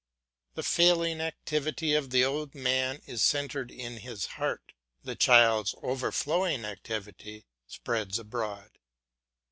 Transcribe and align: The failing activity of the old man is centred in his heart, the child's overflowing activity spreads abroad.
The 0.55 0.63
failing 0.63 1.21
activity 1.21 1.93
of 1.93 2.09
the 2.09 2.25
old 2.25 2.55
man 2.55 3.03
is 3.05 3.21
centred 3.21 3.69
in 3.69 3.97
his 3.97 4.25
heart, 4.25 4.73
the 5.03 5.15
child's 5.15 5.75
overflowing 5.83 6.65
activity 6.65 7.45
spreads 7.67 8.17
abroad. 8.17 8.79